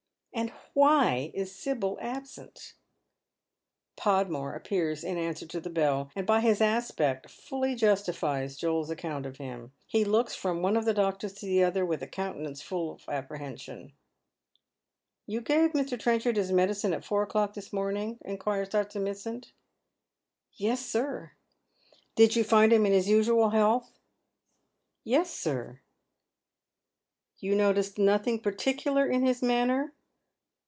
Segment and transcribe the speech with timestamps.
[0.33, 2.73] And why is Sibyl absent?
[3.97, 9.25] Podmore appears in answer to the bell, and by his aspect fully justifies Joel's account
[9.25, 9.73] of him.
[9.85, 13.05] He looks from one of the doctors to the other with a countenance full of
[13.07, 13.91] appreliension."
[15.27, 15.99] You gave Mr.
[15.99, 19.01] Trenchard his medicine at four o'clock iliia feiomine:?" inauires Dr.
[19.01, 19.51] Mitsand.
[20.57, 20.61] DarTe Surmises.
[20.61, 21.31] VXL «Yfifl, sir.""
[22.15, 23.99] Did you find him in his usual health?"
[25.03, 25.81] "Yes, sir.""
[27.41, 29.93] You noticed nothing particular in his manner?"